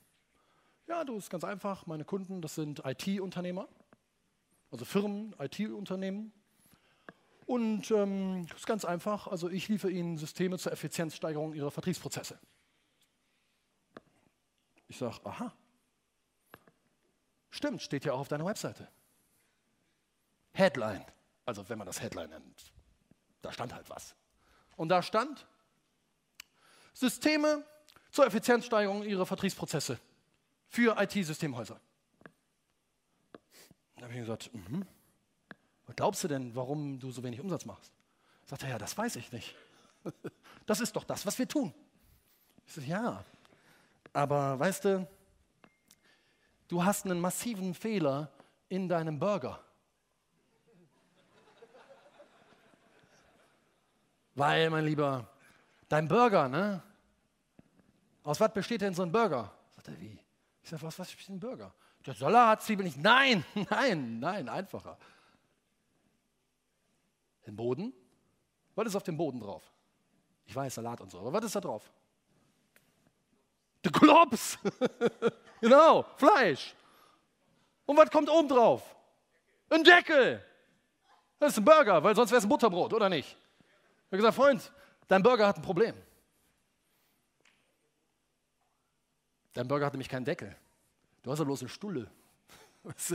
Ja, 0.88 1.03
du, 1.05 1.17
ist 1.17 1.29
ganz 1.29 1.43
einfach. 1.43 1.86
Meine 1.86 2.03
Kunden, 2.03 2.41
das 2.41 2.55
sind 2.55 2.81
IT-Unternehmer, 2.83 3.67
also 4.71 4.86
Firmen, 4.86 5.36
IT-Unternehmen, 5.39 6.33
und 7.50 7.89
ähm, 7.89 8.46
ist 8.56 8.68
ganz 8.68 8.86
einfach. 8.86 9.25
Also 9.25 9.50
ich 9.50 9.68
liefere 9.70 9.91
Ihnen 9.91 10.20
Systeme 10.20 10.60
zur 10.60 10.72
Effizienzsteigerung 10.72 11.56
Ihrer 11.56 11.72
Vertriebsprozesse. 11.72 12.38
Ich 14.88 15.00
sage, 15.00 15.20
aha. 15.24 15.51
Stimmt, 17.50 17.82
steht 17.82 18.06
ja 18.06 18.13
auch 18.13 18.20
auf 18.20 18.27
deiner 18.27 18.46
Webseite. 18.46 18.88
Headline. 20.53 21.03
Also 21.44 21.68
wenn 21.68 21.79
man 21.79 21.88
das 21.88 22.00
Headline 22.00 22.29
nennt, 22.29 22.72
da 23.41 23.51
stand 23.51 23.74
halt 23.74 23.89
was. 23.89 24.15
Und 24.75 24.89
da 24.89 25.01
stand 25.01 25.48
Systeme 26.94 27.65
zur 28.12 28.27
Effizienzsteigerung 28.27 29.01
Ihrer 29.01 29.25
Vertriebsprozesse 29.25 30.00
für 30.68 30.96
IT-Systemhäuser. 31.01 31.82
Da 33.96 34.03
habe 34.03 34.13
ich 34.13 34.20
gesagt, 34.20 34.53
mhm. 34.53 34.86
Was 35.89 35.96
glaubst 35.96 36.24
du 36.24 36.27
denn, 36.27 36.55
warum 36.55 37.00
du 37.00 37.10
so 37.10 37.24
wenig 37.24 37.41
Umsatz 37.41 37.65
machst? 37.65 37.91
Sagt 38.46 38.62
er, 38.62 38.69
ja, 38.69 38.77
das 38.77 38.96
weiß 38.96 39.15
ich 39.15 39.31
nicht. 39.31 39.55
Das 40.67 40.81
ist 40.81 40.96
doch 40.96 41.03
das, 41.03 41.25
was 41.25 41.39
wir 41.39 41.48
tun. 41.48 41.74
Ich 42.67 42.74
sage, 42.74 42.86
ja, 42.86 43.25
aber 44.13 44.60
weißt 44.60 44.86
du, 44.86 45.08
du 46.67 46.84
hast 46.86 47.05
einen 47.05 47.19
massiven 47.19 47.74
Fehler 47.74 48.29
in 48.67 48.88
deinem 48.88 49.17
Burger. 49.17 49.60
Weil, 54.36 54.69
mein 54.69 54.86
Lieber, 54.86 55.27
dein 55.88 56.08
Burger, 56.08 56.48
ne? 56.48 56.84
Aus 58.22 58.39
was 58.39 58.53
besteht 58.53 58.81
denn 58.81 58.93
so 58.93 59.01
ein 59.01 59.12
Burger? 59.12 59.51
Sagt 59.75 59.88
er, 59.88 60.00
wie? 60.00 60.19
Ich 60.62 60.69
sage, 60.69 60.84
was, 60.84 61.00
was 61.00 61.12
besteht 61.12 61.36
ein 61.36 61.39
Burger? 61.39 61.74
Der 62.05 62.13
Salat, 62.13 62.62
Zwiebeln 62.62 62.86
nicht. 62.86 63.00
Nein, 63.00 63.43
nein, 63.72 64.19
nein, 64.19 64.48
einfacher. 64.48 64.96
Den 67.50 67.56
Boden? 67.56 67.91
Was 68.75 68.88
ist 68.88 68.96
auf 68.96 69.01
dem 69.01 69.18
Boden 69.18 69.39
drauf? 69.39 69.63
Ich 70.46 70.56
weiß, 70.56 70.75
Salat 70.75 71.01
und 71.01 71.10
so, 71.10 71.20
aber 71.20 71.34
was 71.34 71.46
ist 71.46 71.56
da 71.56 71.60
drauf? 71.60 71.91
Der 73.84 73.91
Klops. 73.91 74.60
genau, 75.62 76.03
Fleisch. 76.15 76.75
Und 77.88 77.98
was 77.98 78.12
kommt 78.12 78.29
oben 78.29 78.48
drauf? 78.48 78.96
Ein 79.68 79.84
Deckel. 79.84 80.46
Das 81.39 81.53
ist 81.53 81.58
ein 81.58 81.65
Burger, 81.65 82.03
weil 82.03 82.15
sonst 82.15 82.29
wäre 82.29 82.38
es 82.38 82.46
ein 82.46 82.50
Butterbrot, 82.50 82.94
oder 82.94 83.10
nicht? 83.10 83.29
Ich 83.29 84.06
habe 84.12 84.18
gesagt, 84.18 84.36
Freund, 84.36 84.72
dein 85.08 85.24
Burger 85.24 85.48
hat 85.48 85.56
ein 85.56 85.63
Problem. 85.63 85.96
Dein 89.53 89.68
Burger 89.68 89.88
hat 89.88 89.94
nämlich 89.94 90.10
keinen 90.10 90.25
Deckel. 90.25 90.56
Du 91.24 91.32
hast 91.32 91.39
ja 91.39 91.46
bloß 91.46 91.62
eine 91.62 91.70
Stulle. 91.70 92.12
Was 92.84 93.12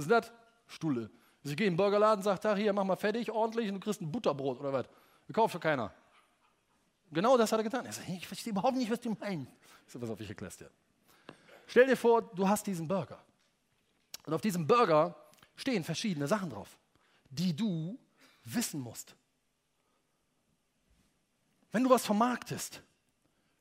ist 0.00 0.10
das? 0.10 0.32
Stulle. 0.66 1.08
Also 1.48 1.54
ich 1.54 1.56
gehe 1.56 1.66
in 1.66 1.72
den 1.72 1.76
Burgerladen 1.78 2.18
und 2.18 2.24
sage, 2.24 2.56
hier, 2.56 2.74
mach 2.74 2.84
mal 2.84 2.96
fertig, 2.96 3.30
ordentlich 3.30 3.68
und 3.68 3.76
du 3.76 3.80
kriegst 3.80 4.02
ein 4.02 4.12
Butterbrot 4.12 4.60
oder 4.60 4.70
was. 4.70 4.86
Das 5.26 5.34
kauft 5.34 5.54
ja 5.54 5.60
keiner. 5.60 5.90
Genau 7.10 7.38
das 7.38 7.50
hat 7.50 7.60
er 7.60 7.64
getan. 7.64 7.86
Er 7.86 7.92
sagt, 7.94 8.06
ich 8.06 8.26
verstehe 8.26 8.50
überhaupt 8.50 8.76
nicht, 8.76 8.90
was 8.90 9.00
du 9.00 9.16
meinst. 9.18 9.50
Ich 9.86 9.92
sage, 9.94 10.04
pass 10.04 10.12
auf, 10.12 10.20
ich 10.20 10.28
erkläre 10.28 10.52
dir. 10.54 10.70
Stell 11.66 11.86
dir 11.86 11.96
vor, 11.96 12.20
du 12.20 12.46
hast 12.46 12.66
diesen 12.66 12.86
Burger. 12.86 13.18
Und 14.26 14.34
auf 14.34 14.42
diesem 14.42 14.66
Burger 14.66 15.16
stehen 15.56 15.84
verschiedene 15.84 16.26
Sachen 16.26 16.50
drauf, 16.50 16.78
die 17.30 17.56
du 17.56 17.98
wissen 18.44 18.80
musst. 18.80 19.16
Wenn 21.72 21.82
du 21.82 21.88
was 21.88 22.04
vermarktest, 22.04 22.82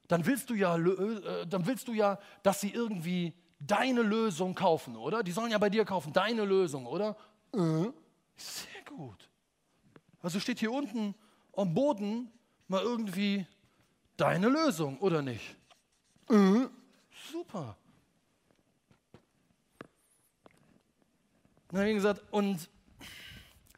dann 0.09 0.25
willst 0.25 0.49
du 0.49 0.55
ja, 0.55 0.75
äh, 0.75 1.47
dann 1.47 1.65
willst 1.65 1.87
du 1.87 1.93
ja, 1.93 2.19
dass 2.43 2.59
sie 2.59 2.73
irgendwie 2.73 3.33
deine 3.59 4.01
Lösung 4.01 4.55
kaufen, 4.55 4.97
oder? 4.97 5.23
Die 5.23 5.31
sollen 5.31 5.51
ja 5.51 5.57
bei 5.57 5.69
dir 5.69 5.85
kaufen, 5.85 6.11
deine 6.11 6.43
Lösung, 6.43 6.85
oder? 6.85 7.15
Äh, 7.57 7.91
sehr 8.35 8.83
gut. 8.85 9.27
Also 10.21 10.39
steht 10.39 10.59
hier 10.59 10.71
unten 10.71 11.15
am 11.55 11.73
Boden 11.73 12.31
mal 12.67 12.83
irgendwie 12.83 13.47
deine 14.15 14.47
Lösung, 14.47 14.99
oder 14.99 15.23
nicht? 15.23 15.55
Äh, 16.29 16.67
super. 17.31 17.75
Dann 21.69 21.79
habe 21.79 21.89
ich 21.89 21.95
gesagt, 21.95 22.21
und 22.29 22.69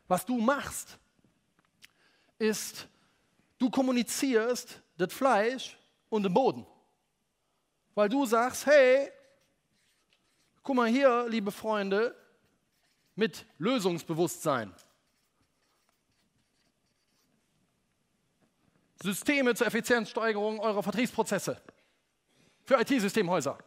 was 0.09 0.25
du 0.25 0.37
machst, 0.39 0.97
ist, 2.37 2.85
du 3.57 3.69
kommunizierst 3.69 4.81
das 4.97 5.13
Fleisch 5.13 5.77
und 6.09 6.23
den 6.23 6.33
Boden. 6.33 6.65
Weil 7.95 8.09
du 8.09 8.25
sagst, 8.25 8.65
hey, 8.65 9.09
guck 10.63 10.75
mal 10.75 10.89
hier, 10.89 11.27
liebe 11.29 11.51
Freunde, 11.51 12.13
mit 13.19 13.45
Lösungsbewusstsein. 13.57 14.73
Systeme 19.03 19.53
zur 19.55 19.67
Effizienzsteigerung 19.67 20.59
eurer 20.61 20.81
Vertriebsprozesse 20.81 21.61
für 22.63 22.79
IT-Systemhäuser. 22.79 23.57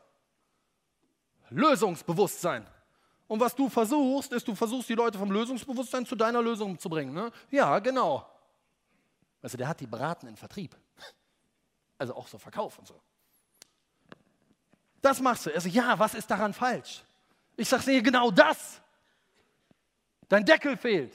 Lösungsbewusstsein. 1.50 2.66
Und 3.28 3.40
was 3.40 3.54
du 3.54 3.68
versuchst, 3.68 4.32
ist, 4.32 4.48
du 4.48 4.54
versuchst 4.54 4.88
die 4.88 4.94
Leute 4.94 5.18
vom 5.18 5.30
Lösungsbewusstsein 5.30 6.06
zu 6.06 6.16
deiner 6.16 6.40
Lösung 6.42 6.78
zu 6.78 6.88
bringen. 6.88 7.12
Ne? 7.12 7.30
Ja, 7.50 7.78
genau. 7.78 8.26
Also 9.42 9.58
der 9.58 9.68
hat 9.68 9.80
die 9.80 9.86
beraten 9.86 10.28
in 10.28 10.36
Vertrieb. 10.36 10.76
Also 11.98 12.14
auch 12.14 12.26
so 12.26 12.38
Verkauf 12.38 12.78
und 12.78 12.86
so. 12.86 13.00
Das 15.02 15.20
machst 15.20 15.46
du. 15.46 15.54
Also 15.54 15.68
ja, 15.68 15.98
was 15.98 16.14
ist 16.14 16.30
daran 16.30 16.54
falsch? 16.54 17.02
Ich 17.56 17.68
sage 17.68 17.84
dir 17.84 18.02
genau 18.02 18.30
das. 18.30 18.81
Dein 20.28 20.44
Deckel 20.44 20.76
fehlt. 20.76 21.12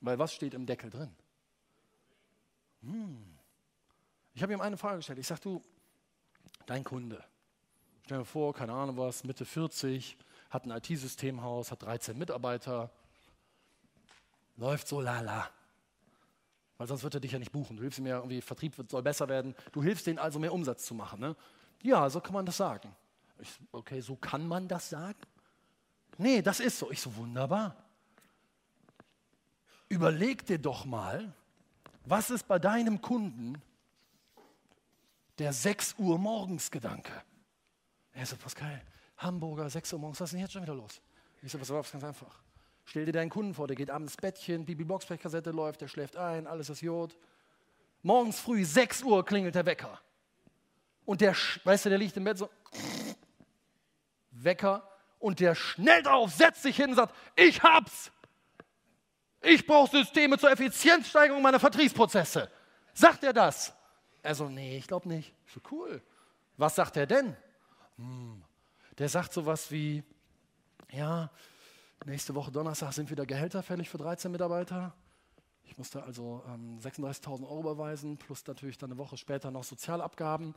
Weil 0.00 0.18
was 0.18 0.34
steht 0.34 0.54
im 0.54 0.66
Deckel 0.66 0.90
drin? 0.90 1.14
Hm. 2.82 3.38
Ich 4.34 4.42
habe 4.42 4.52
ihm 4.52 4.60
eine 4.60 4.76
Frage 4.76 4.96
gestellt. 4.96 5.18
Ich 5.18 5.26
sage, 5.26 5.40
du, 5.40 5.62
dein 6.66 6.84
Kunde, 6.84 7.24
stell 8.04 8.18
dir 8.18 8.24
vor, 8.24 8.52
keine 8.52 8.72
Ahnung 8.72 8.96
was, 8.98 9.24
Mitte 9.24 9.44
40, 9.44 10.16
hat 10.50 10.66
ein 10.66 10.70
IT-Systemhaus, 10.70 11.70
hat 11.70 11.82
13 11.82 12.18
Mitarbeiter, 12.18 12.90
läuft 14.56 14.88
so 14.88 15.00
lala. 15.00 15.48
Weil 16.76 16.88
sonst 16.88 17.02
wird 17.04 17.14
er 17.14 17.20
dich 17.20 17.32
ja 17.32 17.38
nicht 17.38 17.52
buchen. 17.52 17.76
Du 17.76 17.82
hilfst 17.82 17.98
ihm 17.98 18.06
ja 18.06 18.16
irgendwie, 18.16 18.40
Vertrieb 18.40 18.74
soll 18.88 19.02
besser 19.02 19.28
werden. 19.28 19.54
Du 19.72 19.82
hilfst 19.82 20.06
denen 20.06 20.18
also 20.18 20.38
mehr 20.38 20.52
Umsatz 20.52 20.84
zu 20.84 20.94
machen. 20.94 21.20
Ne? 21.20 21.36
Ja, 21.82 22.10
so 22.10 22.20
kann 22.20 22.34
man 22.34 22.44
das 22.44 22.56
sagen. 22.56 22.94
Ich, 23.38 23.58
okay, 23.72 24.00
so 24.00 24.16
kann 24.16 24.46
man 24.46 24.66
das 24.66 24.90
sagen? 24.90 25.18
Nee, 26.18 26.42
das 26.42 26.60
ist 26.60 26.78
so. 26.78 26.90
Ich 26.90 27.00
so, 27.00 27.14
wunderbar. 27.16 27.83
Überleg 29.94 30.44
dir 30.44 30.58
doch 30.58 30.84
mal, 30.84 31.32
was 32.04 32.28
ist 32.28 32.48
bei 32.48 32.58
deinem 32.58 33.00
Kunden 33.00 33.62
der 35.38 35.52
6 35.52 35.94
Uhr 35.98 36.18
morgens 36.18 36.68
Gedanke? 36.72 37.12
Er 38.12 38.26
so, 38.26 38.34
Pascal, 38.34 38.82
Hamburger, 39.18 39.70
6 39.70 39.92
Uhr 39.92 40.00
morgens, 40.00 40.20
was 40.20 40.30
ist 40.30 40.32
denn 40.32 40.40
jetzt 40.40 40.52
schon 40.52 40.62
wieder 40.62 40.74
los? 40.74 41.00
Ich 41.42 41.52
so, 41.52 41.58
pass 41.58 41.70
auf, 41.70 41.86
ist 41.86 41.92
ganz 41.92 42.02
einfach. 42.02 42.42
Stell 42.84 43.04
dir 43.04 43.12
deinen 43.12 43.30
Kunden 43.30 43.54
vor, 43.54 43.68
der 43.68 43.76
geht 43.76 43.88
abends 43.88 44.14
ins 44.14 44.20
Bettchen, 44.20 44.64
Bibi 44.64 44.82
Blocksprechkassette 44.82 45.52
läuft, 45.52 45.80
der 45.80 45.86
schläft 45.86 46.16
ein, 46.16 46.48
alles 46.48 46.70
ist 46.70 46.80
Jod. 46.80 47.16
Morgens 48.02 48.40
früh, 48.40 48.64
6 48.64 49.04
Uhr 49.04 49.24
klingelt 49.24 49.54
der 49.54 49.64
Wecker. 49.64 50.00
Und 51.04 51.20
der, 51.20 51.36
weißt 51.62 51.84
du, 51.84 51.90
der 51.90 51.98
liegt 51.98 52.16
im 52.16 52.24
Bett 52.24 52.38
so, 52.38 52.50
Wecker, 54.32 54.90
und 55.20 55.38
der 55.38 55.54
schnellt 55.54 56.08
auf, 56.08 56.32
setzt 56.32 56.64
sich 56.64 56.74
hin 56.74 56.90
und 56.90 56.96
sagt, 56.96 57.14
ich 57.36 57.62
hab's. 57.62 58.10
Ich 59.44 59.66
brauche 59.66 59.98
Systeme 59.98 60.38
zur 60.38 60.50
Effizienzsteigerung 60.50 61.42
meiner 61.42 61.60
Vertriebsprozesse. 61.60 62.50
Sagt 62.92 63.24
er 63.24 63.32
das? 63.32 63.72
Er 64.22 64.34
so, 64.34 64.48
nee, 64.48 64.78
ich 64.78 64.86
glaube 64.86 65.08
nicht. 65.08 65.34
So 65.52 65.60
cool. 65.70 66.02
Was 66.56 66.74
sagt 66.76 66.96
er 66.96 67.06
denn? 67.06 67.36
Hm. 67.96 68.42
Der 68.98 69.08
sagt 69.08 69.32
sowas 69.32 69.70
wie, 69.70 70.02
ja, 70.90 71.30
Nächste 72.06 72.34
Woche 72.34 72.52
Donnerstag 72.52 72.92
sind 72.92 73.10
wieder 73.10 73.24
Gehälter 73.24 73.62
fällig 73.62 73.88
für 73.88 73.96
13 73.96 74.30
Mitarbeiter. 74.30 74.94
Ich 75.62 75.78
musste 75.78 76.02
also 76.02 76.44
ähm, 76.46 76.78
36.000 76.78 77.44
Euro 77.44 77.60
überweisen, 77.60 78.18
plus 78.18 78.46
natürlich 78.46 78.76
dann 78.76 78.90
eine 78.90 78.98
Woche 78.98 79.16
später 79.16 79.50
noch 79.50 79.64
Sozialabgaben. 79.64 80.54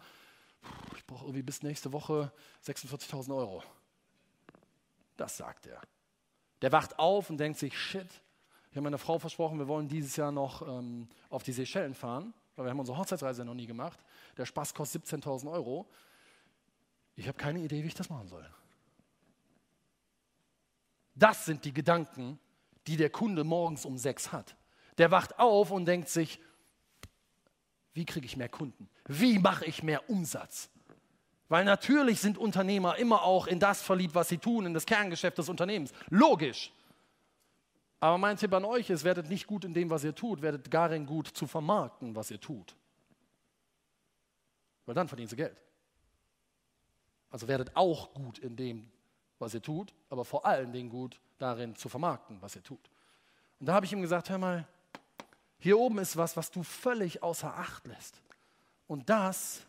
Ich 0.98 1.06
brauche 1.06 1.24
irgendwie 1.24 1.44
bis 1.44 1.64
nächste 1.64 1.94
Woche 1.94 2.34
46.000 2.66 3.34
Euro. 3.34 3.64
Das 5.16 5.38
sagt 5.38 5.68
er. 5.68 5.82
Der 6.62 6.74
wacht 6.74 7.00
auf 7.00 7.30
und 7.30 7.38
denkt 7.38 7.60
sich, 7.60 7.80
shit, 7.80 8.10
habe 8.78 8.84
meiner 8.84 8.98
Frau 8.98 9.20
versprochen, 9.20 9.60
wir 9.60 9.68
wollen 9.68 9.88
dieses 9.88 10.16
Jahr 10.16 10.32
noch 10.32 10.62
ähm, 10.62 11.08
auf 11.30 11.44
die 11.44 11.52
Seychellen 11.52 11.94
fahren, 11.94 12.34
weil 12.56 12.66
wir 12.66 12.70
haben 12.72 12.80
unsere 12.80 12.98
Hochzeitsreise 12.98 13.44
noch 13.44 13.54
nie 13.54 13.68
gemacht. 13.68 14.00
Der 14.38 14.46
Spaß 14.46 14.74
kostet 14.74 15.06
17.000 15.06 15.52
Euro. 15.52 15.88
Ich 17.16 17.28
habe 17.28 17.38
keine 17.38 17.60
Idee, 17.60 17.84
wie 17.84 17.88
ich 17.88 17.96
das 17.96 18.10
machen 18.10 18.28
soll. 18.28 18.48
Das 21.16 21.46
sind 21.46 21.66
die 21.66 21.74
Gedanken, 21.74 22.40
die 22.86 22.96
der 22.96 23.10
Kunde 23.10 23.44
morgens 23.44 23.86
um 23.86 23.98
sechs 23.98 24.32
hat. 24.32 24.56
Der 24.98 25.12
wacht 25.12 25.40
auf 25.40 25.72
und 25.72 25.86
denkt 25.86 26.10
sich, 26.10 26.40
wie 27.94 28.06
kriege 28.06 28.26
ich 28.26 28.38
mehr 28.38 28.50
Kunden? 28.50 28.90
Wie 29.06 29.40
mache 29.40 29.66
ich 29.66 29.82
mehr 29.82 30.10
Umsatz? 30.10 30.70
Weil 31.50 31.66
natürlich 31.66 32.20
sind 32.20 32.38
Unternehmer 32.38 32.98
immer 32.98 33.24
auch 33.24 33.48
in 33.48 33.60
das 33.60 33.82
verliebt, 33.82 34.14
was 34.14 34.30
sie 34.30 34.38
tun, 34.38 34.66
in 34.66 34.74
das 34.74 34.86
Kerngeschäft 34.86 35.38
des 35.38 35.50
Unternehmens. 35.50 35.92
Logisch. 36.10 36.72
Aber 38.00 38.18
mein 38.18 38.38
Tipp 38.38 38.54
an 38.54 38.66
euch 38.66 38.90
ist, 38.90 39.04
werdet 39.04 39.30
nicht 39.30 39.48
gut 39.48 39.66
in 39.66 39.74
dem, 39.74 39.90
was 39.90 40.04
ihr 40.04 40.14
tut, 40.14 40.42
werdet 40.42 40.72
darin 40.72 41.06
gut 41.06 41.28
zu 41.28 41.48
vermarkten, 41.48 42.16
was 42.16 42.30
ihr 42.30 42.40
tut. 42.40 42.76
Weil 44.86 44.96
dann 44.96 45.08
verdienen 45.08 45.30
sie 45.30 45.36
Geld. 45.36 45.58
Also 47.30 47.48
werdet 47.48 47.76
auch 47.76 48.14
gut 48.14 48.40
in 48.40 48.56
dem, 48.56 48.90
was 49.40 49.54
ihr 49.54 49.62
tut, 49.62 49.94
aber 50.10 50.24
vor 50.24 50.46
allen 50.46 50.72
Dingen 50.72 50.90
gut 50.90 51.20
darin 51.38 51.76
zu 51.76 51.90
vermarkten, 51.90 52.42
was 52.42 52.56
ihr 52.56 52.64
tut. 52.64 52.90
Und 53.60 53.66
da 53.66 53.74
habe 53.74 53.86
ich 53.86 53.94
ihm 53.94 54.02
gesagt, 54.02 54.30
hör 54.30 54.38
mal, 54.38 54.68
hier 55.60 55.78
oben 55.78 55.98
ist 55.98 56.16
was, 56.16 56.38
was 56.38 56.52
du 56.52 56.64
völlig 56.64 57.24
außer 57.24 57.54
Acht 57.56 57.88
lässt. 57.88 58.22
Und 58.88 59.10
das 59.10 59.62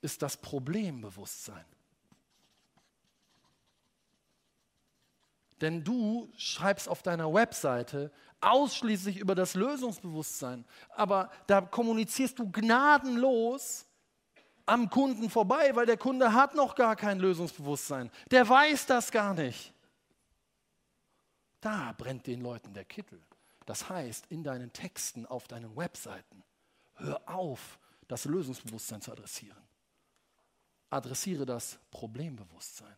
ist 0.00 0.20
das 0.20 0.36
Problembewusstsein. 0.36 1.64
Denn 5.62 5.84
du 5.84 6.28
schreibst 6.36 6.88
auf 6.88 7.02
deiner 7.02 7.32
Webseite 7.32 8.10
ausschließlich 8.40 9.16
über 9.18 9.36
das 9.36 9.54
Lösungsbewusstsein, 9.54 10.64
aber 10.90 11.30
da 11.46 11.60
kommunizierst 11.60 12.36
du 12.40 12.50
gnadenlos 12.50 13.86
am 14.66 14.90
Kunden 14.90 15.30
vorbei, 15.30 15.74
weil 15.76 15.86
der 15.86 15.96
Kunde 15.96 16.32
hat 16.32 16.56
noch 16.56 16.74
gar 16.74 16.96
kein 16.96 17.20
Lösungsbewusstsein. 17.20 18.10
Der 18.32 18.48
weiß 18.48 18.86
das 18.86 19.12
gar 19.12 19.34
nicht. 19.34 19.72
Da 21.60 21.94
brennt 21.96 22.26
den 22.26 22.40
Leuten 22.40 22.74
der 22.74 22.84
Kittel. 22.84 23.22
Das 23.64 23.88
heißt, 23.88 24.26
in 24.30 24.42
deinen 24.42 24.72
Texten 24.72 25.26
auf 25.26 25.46
deinen 25.46 25.76
Webseiten, 25.76 26.42
hör 26.94 27.20
auf, 27.28 27.78
das 28.08 28.24
Lösungsbewusstsein 28.24 29.00
zu 29.00 29.12
adressieren. 29.12 29.62
Adressiere 30.90 31.46
das 31.46 31.78
Problembewusstsein. 31.92 32.96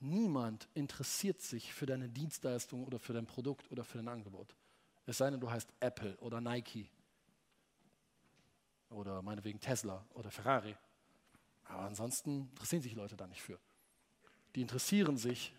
Niemand 0.00 0.68
interessiert 0.74 1.40
sich 1.40 1.72
für 1.72 1.86
deine 1.86 2.08
Dienstleistung 2.08 2.84
oder 2.84 2.98
für 2.98 3.12
dein 3.12 3.26
Produkt 3.26 3.70
oder 3.72 3.84
für 3.84 3.98
dein 3.98 4.08
Angebot. 4.08 4.54
Es 5.06 5.18
sei 5.18 5.30
denn, 5.30 5.40
du 5.40 5.50
heißt 5.50 5.72
Apple 5.80 6.16
oder 6.18 6.40
Nike 6.40 6.88
oder 8.90 9.22
meinetwegen 9.22 9.58
Tesla 9.58 10.04
oder 10.14 10.30
Ferrari. 10.30 10.76
Aber 11.64 11.82
ansonsten 11.82 12.48
interessieren 12.50 12.82
sich 12.82 12.94
Leute 12.94 13.16
da 13.16 13.26
nicht 13.26 13.42
für. 13.42 13.58
Die 14.54 14.62
interessieren 14.62 15.16
sich 15.16 15.52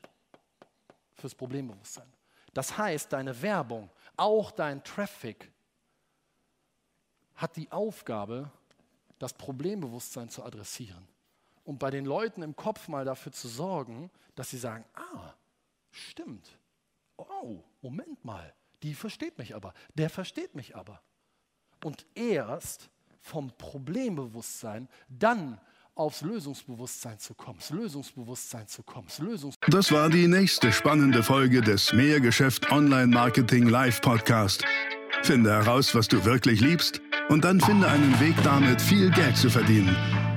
fürs 1.16 1.36
Problembewusstsein. 1.36 2.12
Das 2.54 2.78
heißt, 2.78 3.14
deine 3.14 3.40
Werbung, 3.42 3.90
auch 4.16 4.52
dein 4.52 4.84
Traffic, 4.84 5.52
hat 7.36 7.56
die 7.56 7.72
Aufgabe, 7.72 8.52
das 9.18 9.34
Problembewusstsein 9.34 10.30
zu 10.30 10.44
adressieren. 10.44 11.08
Und 11.70 11.78
bei 11.78 11.92
den 11.92 12.04
Leuten 12.04 12.42
im 12.42 12.56
Kopf 12.56 12.88
mal 12.88 13.06
dafür 13.06 13.32
zu 13.32 13.48
sorgen, 13.48 14.10
dass 14.34 14.50
sie 14.50 14.58
sagen, 14.58 14.84
ah, 14.96 15.36
stimmt. 15.92 16.58
Oh, 17.16 17.62
Moment 17.84 18.26
mal, 18.26 18.56
die 18.82 18.96
versteht 18.96 19.38
mich 19.38 19.56
aber, 19.56 19.76
der 19.94 20.10
versteht 20.10 20.56
mich 20.56 20.76
aber. 20.76 21.00
Und 21.84 22.08
erst 22.16 22.90
vom 23.22 23.52
Problembewusstsein 23.60 24.90
dann 25.10 25.62
aufs 25.94 26.22
Lösungsbewusstsein 26.22 27.20
zu 27.20 27.36
kommen, 27.36 27.60
das 27.60 27.70
Lösungsbewusstsein 27.70 28.68
zu 28.68 28.82
kommen, 28.82 29.08
das 29.08 29.60
Das 29.68 29.92
war 29.92 30.10
die 30.10 30.28
nächste 30.28 30.72
spannende 30.72 31.22
Folge 31.22 31.62
des 31.62 31.94
Mehrgeschäft 31.94 32.72
Online 32.72 33.14
Marketing 33.14 33.68
Live 33.68 34.02
Podcast. 34.02 34.66
Finde 35.22 35.52
heraus, 35.52 35.94
was 35.94 36.08
du 36.08 36.26
wirklich 36.26 36.62
liebst 36.62 37.00
und 37.28 37.46
dann 37.46 37.62
finde 37.62 37.90
einen 37.90 38.20
Weg 38.20 38.34
damit, 38.44 38.82
viel 38.82 39.12
Geld 39.12 39.38
zu 39.38 39.52
verdienen. 39.52 39.96